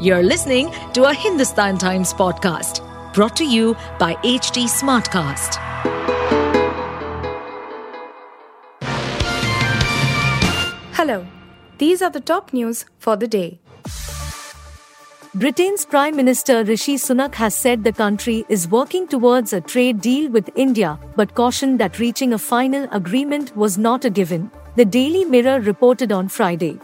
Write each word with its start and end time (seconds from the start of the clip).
You're 0.00 0.24
listening 0.24 0.72
to 0.94 1.04
a 1.04 1.14
Hindustan 1.14 1.78
Times 1.78 2.12
podcast 2.12 2.82
brought 3.14 3.36
to 3.36 3.44
you 3.44 3.76
by 3.96 4.14
HT 4.24 4.64
Smartcast. 4.64 5.54
Hello, 10.94 11.24
these 11.78 12.02
are 12.02 12.10
the 12.10 12.20
top 12.20 12.52
news 12.52 12.86
for 12.98 13.14
the 13.14 13.28
day. 13.28 13.60
Britain's 15.32 15.84
Prime 15.86 16.16
Minister 16.16 16.64
Rishi 16.64 16.96
Sunak 16.96 17.36
has 17.36 17.54
said 17.54 17.84
the 17.84 17.92
country 17.92 18.44
is 18.48 18.66
working 18.66 19.06
towards 19.06 19.52
a 19.52 19.60
trade 19.60 20.00
deal 20.00 20.28
with 20.28 20.50
India, 20.56 20.98
but 21.14 21.36
cautioned 21.36 21.78
that 21.78 22.00
reaching 22.00 22.32
a 22.32 22.38
final 22.38 22.88
agreement 22.90 23.56
was 23.56 23.78
not 23.78 24.04
a 24.04 24.10
given, 24.10 24.50
the 24.74 24.84
Daily 24.84 25.24
Mirror 25.24 25.60
reported 25.60 26.10
on 26.10 26.26
Friday. 26.26 26.80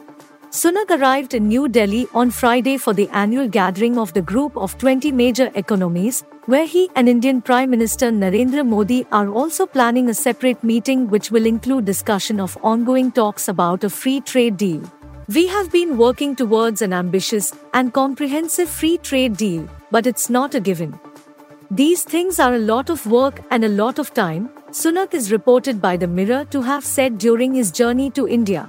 Sunak 0.51 0.91
arrived 0.91 1.35
in 1.35 1.47
New 1.47 1.69
Delhi 1.69 2.09
on 2.13 2.33
Friday 2.33 2.77
for 2.77 2.93
the 2.93 3.09
annual 3.11 3.47
gathering 3.47 3.97
of 3.97 4.13
the 4.15 4.21
group 4.21 4.57
of 4.57 4.77
20 4.79 5.13
major 5.13 5.49
economies, 5.55 6.25
where 6.47 6.67
he 6.67 6.91
and 6.97 7.09
Indian 7.09 7.41
Prime 7.41 7.71
Minister 7.71 8.11
Narendra 8.11 8.67
Modi 8.67 9.07
are 9.13 9.29
also 9.29 9.65
planning 9.65 10.09
a 10.09 10.15
separate 10.15 10.65
meeting 10.65 11.09
which 11.09 11.31
will 11.31 11.47
include 11.47 11.85
discussion 11.85 12.41
of 12.41 12.59
ongoing 12.65 13.13
talks 13.13 13.47
about 13.47 13.85
a 13.85 13.89
free 13.89 14.21
trade 14.21 14.57
deal. 14.57 14.83
We 15.29 15.47
have 15.47 15.71
been 15.71 15.97
working 15.97 16.35
towards 16.35 16.83
an 16.83 16.93
ambitious 16.93 17.53
and 17.73 17.95
comprehensive 17.95 18.69
free 18.69 18.99
trade 18.99 19.37
deal, 19.37 19.69
but 19.93 20.05
it's 20.05 20.29
not 20.29 20.57
a 20.57 20.61
given. 20.61 20.99
These 21.71 22.03
things 22.03 22.41
are 22.41 22.55
a 22.55 22.59
lot 22.59 22.91
of 22.91 23.07
work 23.07 23.41
and 23.53 23.65
a 23.65 23.69
lot 23.69 24.01
of 24.01 24.13
time, 24.15 24.51
Sunak 24.73 25.15
is 25.15 25.31
reported 25.31 25.81
by 25.81 25.97
the 25.97 26.09
Mirror 26.09 26.47
to 26.47 26.63
have 26.63 26.85
said 26.85 27.19
during 27.19 27.55
his 27.55 27.71
journey 27.71 28.11
to 28.11 28.27
India. 28.27 28.69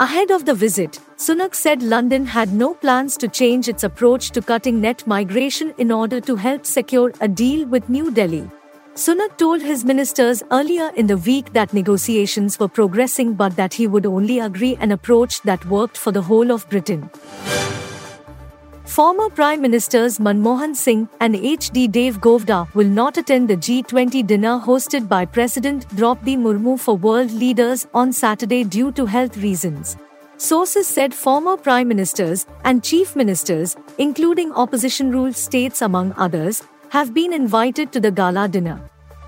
Ahead 0.00 0.32
of 0.32 0.46
the 0.46 0.54
visit, 0.54 0.98
Sunak 1.22 1.54
said 1.54 1.84
London 1.84 2.24
had 2.26 2.52
no 2.52 2.74
plans 2.74 3.16
to 3.16 3.28
change 3.28 3.68
its 3.68 3.84
approach 3.84 4.30
to 4.32 4.42
cutting 4.42 4.80
net 4.80 5.06
migration 5.06 5.72
in 5.78 5.92
order 5.92 6.20
to 6.20 6.34
help 6.34 6.66
secure 6.66 7.12
a 7.20 7.28
deal 7.28 7.64
with 7.74 7.88
New 7.88 8.10
Delhi. 8.10 8.50
Sunak 8.96 9.36
told 9.36 9.62
his 9.62 9.84
ministers 9.84 10.42
earlier 10.50 10.90
in 10.96 11.06
the 11.06 11.16
week 11.18 11.52
that 11.52 11.72
negotiations 11.72 12.58
were 12.58 12.66
progressing 12.66 13.34
but 13.34 13.54
that 13.54 13.72
he 13.72 13.86
would 13.86 14.04
only 14.04 14.40
agree 14.40 14.74
an 14.80 14.90
approach 14.90 15.40
that 15.42 15.64
worked 15.66 15.96
for 15.96 16.10
the 16.10 16.22
whole 16.22 16.50
of 16.50 16.68
Britain. 16.68 17.08
Former 18.84 19.30
Prime 19.30 19.62
Ministers 19.62 20.18
Manmohan 20.18 20.74
Singh 20.74 21.08
and 21.20 21.36
H.D. 21.36 21.86
Deve 21.86 22.20
Gowda 22.20 22.68
will 22.74 22.94
not 23.00 23.16
attend 23.16 23.48
the 23.48 23.56
G20 23.56 24.26
dinner 24.26 24.58
hosted 24.58 25.08
by 25.08 25.24
President 25.24 25.88
Draupadi 25.94 26.36
Murmu 26.36 26.80
for 26.80 26.96
world 26.96 27.30
leaders 27.30 27.86
on 27.94 28.12
Saturday 28.12 28.64
due 28.64 28.90
to 28.90 29.06
health 29.06 29.36
reasons. 29.36 29.96
Sources 30.42 30.88
said 30.88 31.14
former 31.14 31.56
prime 31.56 31.86
ministers 31.86 32.46
and 32.64 32.82
chief 32.82 33.14
ministers, 33.14 33.76
including 33.98 34.50
opposition 34.54 35.12
ruled 35.12 35.36
states 35.36 35.82
among 35.82 36.12
others, 36.16 36.64
have 36.88 37.14
been 37.14 37.32
invited 37.32 37.92
to 37.92 38.00
the 38.00 38.10
gala 38.10 38.48
dinner. 38.48 38.80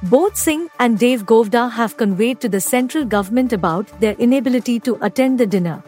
Both 0.02 0.36
Singh 0.36 0.68
and 0.80 0.98
Deve 0.98 1.24
Gowda 1.24 1.70
have 1.70 1.96
conveyed 1.96 2.40
to 2.40 2.48
the 2.48 2.60
central 2.60 3.04
government 3.04 3.52
about 3.52 4.00
their 4.00 4.14
inability 4.14 4.80
to 4.80 4.98
attend 5.02 5.38
the 5.38 5.46
dinner. 5.46 5.84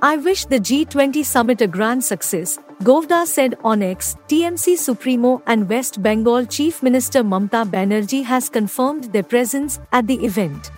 I 0.00 0.16
wish 0.16 0.46
the 0.46 0.58
G20 0.58 1.26
summit 1.26 1.60
a 1.60 1.66
grand 1.66 2.02
success, 2.02 2.58
Gowda 2.82 3.26
said 3.26 3.58
on 3.62 3.82
X. 3.82 4.16
TMC 4.28 4.78
Supremo 4.78 5.42
and 5.46 5.68
West 5.68 6.02
Bengal 6.02 6.46
Chief 6.46 6.82
Minister 6.82 7.22
Mamta 7.22 7.66
Banerjee 7.70 8.24
has 8.24 8.48
confirmed 8.48 9.12
their 9.12 9.24
presence 9.34 9.78
at 9.92 10.06
the 10.06 10.24
event. 10.24 10.70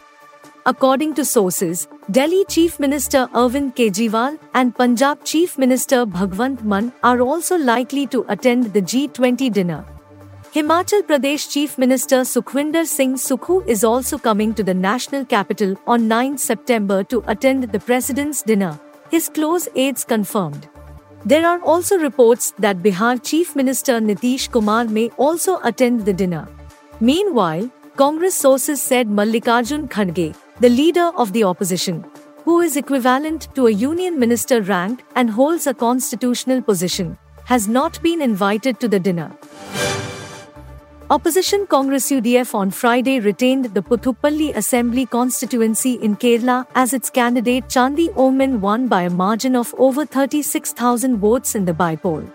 According 0.64 1.14
to 1.14 1.24
sources, 1.24 1.88
Delhi 2.08 2.44
Chief 2.44 2.78
Minister 2.78 3.28
Arvind 3.34 3.74
Kejriwal 3.74 4.38
and 4.54 4.72
Punjab 4.76 5.24
Chief 5.24 5.58
Minister 5.58 6.06
Bhagwant 6.06 6.62
Mann 6.62 6.92
are 7.02 7.20
also 7.20 7.58
likely 7.58 8.06
to 8.06 8.24
attend 8.28 8.72
the 8.72 8.80
G20 8.80 9.52
dinner. 9.52 9.84
Himachal 10.54 11.02
Pradesh 11.02 11.50
Chief 11.50 11.76
Minister 11.78 12.20
Sukhwinder 12.20 12.86
Singh 12.86 13.14
Sukhu 13.14 13.66
is 13.66 13.82
also 13.82 14.18
coming 14.18 14.54
to 14.54 14.62
the 14.62 14.72
national 14.72 15.24
capital 15.24 15.74
on 15.84 16.06
9 16.06 16.38
September 16.38 17.02
to 17.02 17.24
attend 17.26 17.64
the 17.64 17.80
president's 17.80 18.42
dinner, 18.42 18.78
his 19.10 19.28
close 19.28 19.66
aides 19.74 20.04
confirmed. 20.04 20.68
There 21.24 21.44
are 21.44 21.60
also 21.62 21.98
reports 21.98 22.52
that 22.60 22.84
Bihar 22.84 23.20
Chief 23.20 23.56
Minister 23.56 24.00
Nitish 24.00 24.48
Kumar 24.48 24.84
may 24.84 25.08
also 25.16 25.58
attend 25.64 26.04
the 26.04 26.12
dinner. 26.12 26.46
Meanwhile, 27.00 27.68
Congress 27.96 28.36
sources 28.36 28.80
said 28.80 29.08
Mallikarjun 29.08 29.88
Kharge, 29.88 30.34
the 30.60 30.68
leader 30.68 31.10
of 31.16 31.32
the 31.32 31.44
opposition, 31.44 32.04
who 32.44 32.60
is 32.60 32.76
equivalent 32.76 33.48
to 33.54 33.66
a 33.66 33.70
union 33.70 34.18
minister 34.18 34.60
rank 34.62 35.02
and 35.16 35.30
holds 35.30 35.66
a 35.66 35.74
constitutional 35.74 36.60
position, 36.60 37.16
has 37.44 37.68
not 37.68 38.00
been 38.02 38.20
invited 38.20 38.78
to 38.80 38.88
the 38.88 39.00
dinner. 39.00 39.32
Opposition 41.10 41.66
Congress 41.66 42.10
UDF 42.10 42.54
on 42.54 42.70
Friday 42.70 43.20
retained 43.20 43.66
the 43.74 43.82
Puthupalli 43.82 44.54
Assembly 44.56 45.04
constituency 45.04 45.94
in 45.94 46.16
Kerala 46.16 46.66
as 46.74 46.94
its 46.94 47.10
candidate 47.10 47.68
Chandy 47.68 48.08
Oommen 48.14 48.60
won 48.60 48.88
by 48.88 49.02
a 49.02 49.10
margin 49.10 49.54
of 49.54 49.74
over 49.78 50.06
36,000 50.06 51.18
votes 51.18 51.54
in 51.54 51.66
the 51.66 51.72
bypoll. 51.74 52.26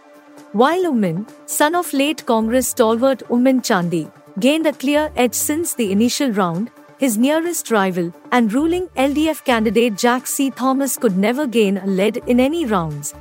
While 0.52 0.84
Oommen, 0.86 1.28
son 1.48 1.76
of 1.76 1.92
late 1.92 2.26
Congress 2.26 2.68
stalwart 2.68 3.24
Oommen 3.30 3.62
Chandy, 3.64 4.12
gained 4.40 4.68
a 4.68 4.74
clear 4.74 5.12
edge 5.16 5.34
since 5.34 5.74
the 5.74 5.92
initial 5.92 6.32
round, 6.32 6.70
his 7.00 7.18
nearest 7.18 7.72
rival 7.72 8.14
and 8.32 8.54
ruling 8.54 8.88
LDF 8.96 9.44
candidate 9.44 9.94
Jaick 9.94 10.28
C. 10.28 10.50
Thomas 10.50 10.98
could 10.98 11.18
never 11.18 11.48
gain 11.48 11.78
a 11.78 11.86
lead 11.86 12.18
in 12.28 12.40
any 12.40 12.66
rounds, 12.66 13.14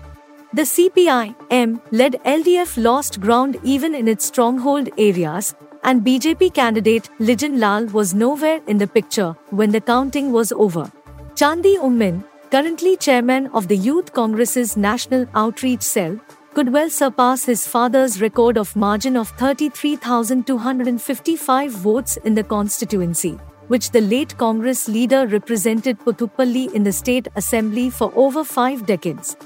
the 0.56 0.62
CPI-M 0.62 1.82
led 1.90 2.14
LDF 2.24 2.82
lost 2.82 3.20
ground 3.20 3.58
even 3.62 3.94
in 3.94 4.08
its 4.08 4.24
stronghold 4.24 4.88
areas, 4.96 5.54
and 5.84 6.02
BJP 6.02 6.54
candidate 6.54 7.10
Lijin 7.20 7.58
Lal 7.58 7.84
was 7.86 8.14
nowhere 8.14 8.62
in 8.66 8.78
the 8.78 8.86
picture 8.86 9.36
when 9.50 9.70
the 9.70 9.82
counting 9.82 10.32
was 10.32 10.52
over. 10.52 10.90
Chandy 11.34 11.76
Oommen, 11.76 12.24
currently 12.50 12.96
chairman 12.96 13.48
of 13.48 13.68
the 13.68 13.76
Youth 13.76 14.14
Congress's 14.14 14.78
National 14.78 15.26
Outreach 15.34 15.82
Cell, 15.82 16.18
could 16.54 16.72
well 16.72 16.88
surpass 16.88 17.44
his 17.44 17.68
father's 17.68 18.22
record 18.22 18.56
of 18.56 18.74
margin 18.74 19.14
of 19.14 19.28
33,255 19.30 21.70
votes 21.70 22.16
in 22.24 22.34
the 22.34 22.44
constituency, 22.44 23.38
which 23.68 23.90
the 23.90 24.00
late 24.00 24.36
Congress 24.38 24.88
leader 24.88 25.26
represented 25.26 25.98
Puthupalli 26.00 26.72
in 26.72 26.84
the 26.84 26.92
State 26.92 27.28
Assembly 27.36 27.90
for 27.90 28.12
over 28.14 28.44
five 28.44 28.86
decades. 28.86 29.36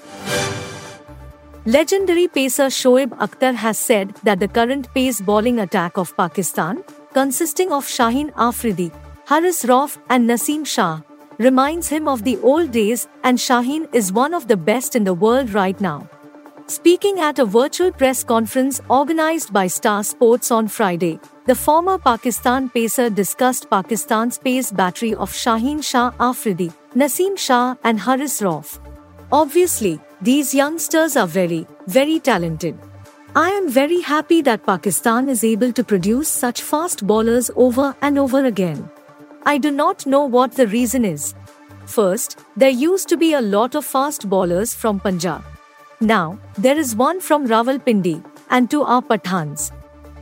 Legendary 1.67 2.27
pacer 2.27 2.67
Shoaib 2.67 3.11
Akhtar 3.19 3.55
has 3.55 3.79
said 3.79 4.15
that 4.23 4.41
the 4.41 4.49
current 4.49 4.93
pace 4.95 5.21
bowling 5.21 5.61
attack 5.61 5.99
of 5.99 6.17
Pakistan, 6.17 6.83
consisting 7.13 7.71
of 7.71 7.85
Shaheen 7.85 8.33
Afridi, 8.37 8.91
Haris 9.27 9.65
Rauf, 9.65 9.99
and 10.09 10.29
Naseem 10.29 10.67
Shah, 10.67 11.01
reminds 11.39 11.89
him 11.89 12.09
of 12.09 12.25
the 12.25 12.39
old 12.39 12.71
days, 12.71 13.09
and 13.25 13.39
Shaheen 13.39 13.95
is 13.95 14.13
one 14.13 14.35
of 14.35 14.49
the 14.49 14.57
best 14.57 14.97
in 14.97 15.05
the 15.05 15.15
world 15.15 15.53
right 15.53 15.81
now. 15.81 16.09
Speaking 16.67 17.19
at 17.19 17.39
a 17.39 17.45
virtual 17.45 17.91
press 17.93 18.23
conference 18.23 18.81
organized 18.89 19.53
by 19.53 19.67
Star 19.67 20.05
Sports 20.05 20.51
on 20.51 20.69
Friday, 20.69 21.19
the 21.51 21.55
former 21.57 21.99
Pakistan 21.99 22.69
pacer 22.69 23.11
discussed 23.11 23.69
Pakistan's 23.69 24.37
pace 24.39 24.71
battery 24.81 25.15
of 25.15 25.33
Shaheen 25.33 25.83
Shah 25.83 26.13
Afridi, 26.21 26.73
Naseem 26.95 27.37
Shah, 27.37 27.75
and 27.83 27.99
Haris 27.99 28.41
Rauf. 28.41 28.79
Obviously, 29.33 29.99
these 30.21 30.55
youngsters 30.55 31.17
are 31.17 31.27
very, 31.27 31.67
very 31.89 32.21
talented. 32.21 32.79
I 33.35 33.49
am 33.49 33.69
very 33.69 34.01
happy 34.01 34.41
that 34.43 34.65
Pakistan 34.65 35.29
is 35.29 35.43
able 35.43 35.73
to 35.73 35.83
produce 35.83 36.29
such 36.29 36.63
fast 36.63 37.05
bowlers 37.05 37.51
over 37.57 37.97
and 38.01 38.17
over 38.17 38.45
again. 38.45 38.89
I 39.45 39.59
do 39.59 39.73
not 39.73 40.07
know 40.07 40.23
what 40.27 40.53
the 40.53 40.69
reason 40.69 41.05
is. 41.05 41.35
First, 41.87 42.39
there 42.57 42.79
used 42.85 43.09
to 43.09 43.17
be 43.17 43.33
a 43.33 43.41
lot 43.41 43.75
of 43.75 43.85
fast 43.85 44.29
bowlers 44.29 44.73
from 44.73 45.01
Punjab. 45.01 45.43
Now, 46.01 46.39
there 46.57 46.79
is 46.79 46.95
one 46.95 47.21
from 47.21 47.49
Rawalpindi, 47.49 48.25
and 48.51 48.71
two 48.71 48.85
are 48.85 49.03
Pathans. 49.03 49.73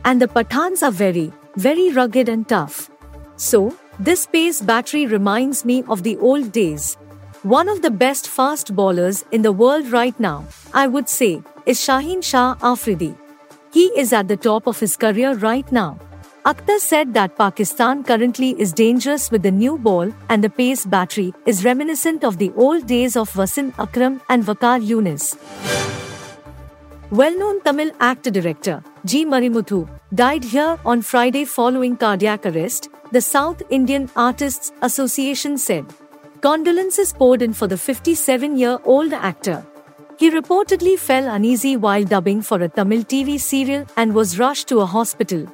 And 0.05 0.21
the 0.21 0.27
Pathans 0.27 0.83
are 0.83 0.91
very, 0.91 1.31
very 1.55 1.91
rugged 1.91 2.29
and 2.29 2.47
tough. 2.47 2.89
So, 3.35 3.75
this 3.99 4.25
pace 4.25 4.61
battery 4.61 5.05
reminds 5.05 5.65
me 5.65 5.83
of 5.87 6.03
the 6.03 6.17
old 6.17 6.51
days. 6.51 6.95
One 7.43 7.69
of 7.69 7.81
the 7.81 7.91
best 7.91 8.27
fast 8.27 8.75
bowlers 8.75 9.23
in 9.31 9.41
the 9.41 9.51
world 9.51 9.91
right 9.91 10.17
now, 10.19 10.45
I 10.73 10.87
would 10.87 11.07
say, 11.07 11.41
is 11.65 11.79
Shaheen 11.79 12.23
Shah 12.23 12.55
Afridi. 12.61 13.15
He 13.71 13.85
is 13.95 14.11
at 14.13 14.27
the 14.27 14.37
top 14.37 14.67
of 14.67 14.79
his 14.79 14.97
career 14.97 15.35
right 15.35 15.69
now. 15.71 15.99
Akhtar 16.45 16.79
said 16.79 17.13
that 17.13 17.37
Pakistan 17.37 18.03
currently 18.03 18.59
is 18.59 18.73
dangerous 18.73 19.29
with 19.29 19.43
the 19.43 19.51
new 19.51 19.77
ball 19.77 20.11
and 20.29 20.43
the 20.43 20.49
pace 20.49 20.85
battery 20.85 21.33
is 21.45 21.65
reminiscent 21.65 22.23
of 22.23 22.37
the 22.37 22.51
old 22.55 22.87
days 22.87 23.15
of 23.15 23.31
Wasim 23.33 23.73
Akram 23.77 24.21
and 24.29 24.45
Waqar 24.45 24.79
Younis. 27.11 27.17
Well-known 27.17 27.61
Tamil 27.61 27.91
actor 27.99 28.31
director 28.31 28.83
G. 29.05 29.25
Marimuthu 29.25 29.87
died 30.13 30.43
here 30.43 30.77
on 30.85 31.01
Friday 31.01 31.45
following 31.45 31.97
cardiac 31.97 32.45
arrest, 32.45 32.89
the 33.11 33.21
South 33.21 33.61
Indian 33.69 34.09
Artists 34.15 34.71
Association 34.81 35.57
said. 35.57 35.85
Condolences 36.41 37.13
poured 37.13 37.41
in 37.41 37.53
for 37.53 37.67
the 37.67 37.77
57 37.77 38.57
year 38.57 38.77
old 38.85 39.13
actor. 39.13 39.65
He 40.17 40.29
reportedly 40.29 40.97
fell 40.97 41.27
uneasy 41.27 41.77
while 41.77 42.03
dubbing 42.03 42.41
for 42.41 42.61
a 42.61 42.67
Tamil 42.69 43.03
TV 43.03 43.39
serial 43.39 43.85
and 43.97 44.13
was 44.13 44.37
rushed 44.37 44.67
to 44.67 44.81
a 44.81 44.85
hospital. 44.85 45.47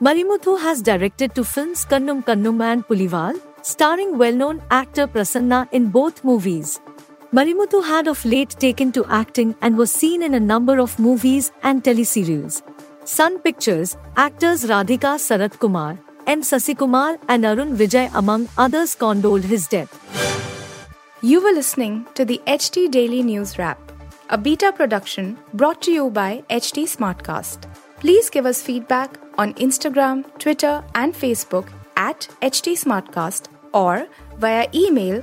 Marimuthu 0.00 0.60
has 0.60 0.82
directed 0.82 1.34
two 1.34 1.44
films 1.44 1.84
Kannum 1.84 2.22
Kannum 2.24 2.62
and 2.62 2.86
Pulivaal, 2.86 3.38
starring 3.62 4.18
well-known 4.18 4.62
actor 4.70 5.06
Prasanna 5.06 5.68
in 5.72 5.88
both 5.88 6.24
movies. 6.24 6.80
Marimuthu 7.32 7.84
had 7.84 8.08
of 8.08 8.24
late 8.24 8.50
taken 8.58 8.90
to 8.90 9.04
acting 9.06 9.54
and 9.62 9.78
was 9.78 9.92
seen 9.92 10.20
in 10.20 10.34
a 10.34 10.40
number 10.40 10.80
of 10.80 10.98
movies 10.98 11.52
and 11.62 11.84
teleserials. 11.84 12.60
Sun 13.04 13.38
Pictures, 13.38 13.96
actors 14.16 14.64
Radhika 14.64 15.12
Sarath 15.24 15.56
Kumar, 15.60 15.96
M. 16.26 16.42
Sasikumar 16.42 17.20
and 17.28 17.44
Arun 17.44 17.76
Vijay 17.76 18.10
among 18.14 18.48
others 18.58 18.96
condoled 18.96 19.44
his 19.44 19.68
death. 19.68 19.94
You 21.22 21.40
were 21.40 21.52
listening 21.52 22.04
to 22.14 22.24
the 22.24 22.42
HT 22.48 22.90
Daily 22.90 23.22
News 23.22 23.58
Wrap, 23.58 23.78
a 24.28 24.36
beta 24.36 24.72
production 24.72 25.38
brought 25.54 25.80
to 25.82 25.92
you 25.92 26.10
by 26.10 26.42
HT 26.50 26.82
Smartcast. 26.96 27.70
Please 28.00 28.28
give 28.28 28.44
us 28.44 28.60
feedback 28.60 29.20
on 29.38 29.54
Instagram, 29.54 30.24
Twitter, 30.40 30.82
and 30.96 31.14
Facebook 31.14 31.68
at 31.96 32.26
HT 32.42 32.72
Smartcast 32.72 33.46
or 33.72 34.08
via 34.38 34.66
email 34.74 35.22